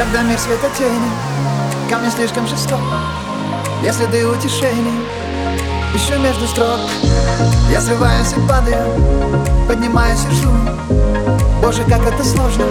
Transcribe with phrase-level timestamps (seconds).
[0.00, 1.10] Когда мир света тени
[1.90, 2.80] Ко мне слишком жесток.
[3.82, 4.94] Если ты утешение
[5.94, 6.80] Ищу между строк.
[7.70, 8.82] Я срываюсь и падаю
[9.68, 10.48] Поднимаюсь и жду.
[11.60, 12.64] Боже, как это сложно.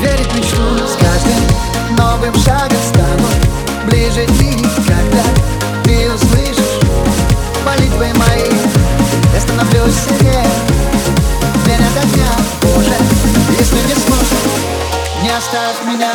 [0.00, 3.28] Верить мечту С каждым новым шагом стану
[3.86, 5.43] Ближе и когда
[15.44, 16.10] оставь меня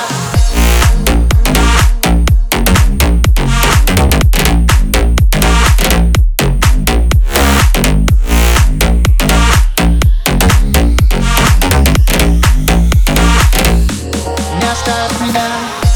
[14.59, 15.88] Не оставь меня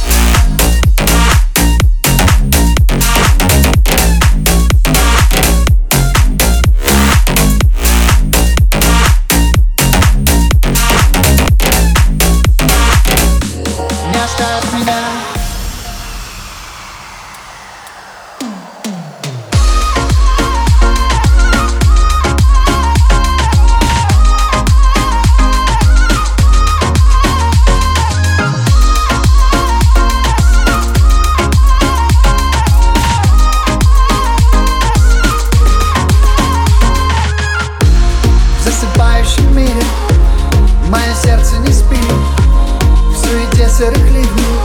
[43.74, 44.60] сырых ливней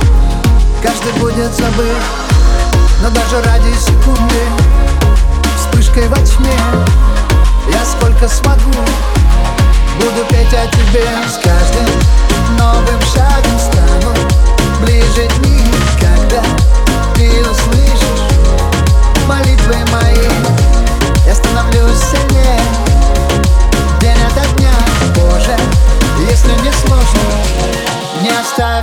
[0.83, 1.97] Каждый будет забыт
[3.03, 4.43] Но даже ради секунды.
[5.57, 6.53] Вспышкой во тьме
[7.73, 8.85] Я сколько смогу
[9.99, 11.07] Буду петь о тебе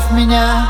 [0.05, 0.67] оставь меня.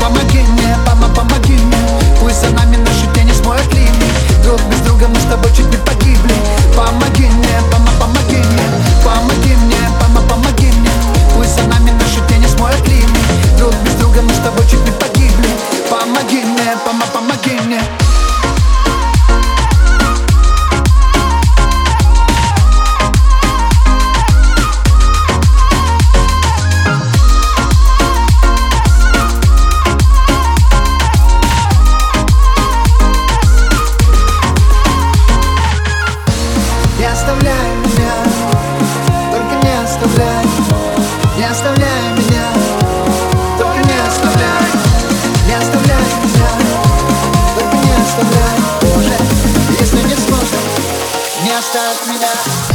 [0.00, 1.76] Помоги мне, мама, помоги мне,
[2.20, 4.06] пусть за нами наши тени смоют ливни.
[4.42, 6.34] Друг без друга мы с тобой чуть не погибли.
[6.76, 8.66] Помоги мне, мама, помоги мне,
[9.04, 10.90] помоги мне, мама, помоги мне,
[11.34, 13.20] пусть за нами наши тени смоют ливни.
[13.58, 15.48] Друг без друга мы с тобой чуть не погибли.
[15.90, 17.80] Помоги мне, мама, помоги мне.
[51.48, 52.67] Только не оставляй Боже,